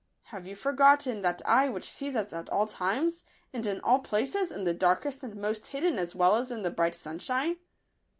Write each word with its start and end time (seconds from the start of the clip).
Have 0.33 0.47
you 0.47 0.55
forgotten 0.55 1.21
that 1.21 1.43
Eye 1.45 1.69
which 1.69 1.87
sees 1.87 2.15
us 2.15 2.33
at 2.33 2.49
all 2.49 2.65
times, 2.65 3.21
and 3.53 3.63
in 3.67 3.79
all 3.81 3.99
places, 3.99 4.51
in 4.51 4.63
the 4.63 4.73
darkest 4.73 5.23
and 5.23 5.35
most 5.35 5.67
hidden 5.67 5.99
as 5.99 6.15
well 6.15 6.37
as 6.37 6.49
in 6.49 6.63
the 6.63 6.71
bright 6.71 6.95
sunshine 6.95 7.57